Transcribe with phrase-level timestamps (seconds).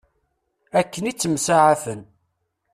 [0.79, 2.01] Akken ittemsaɛafen.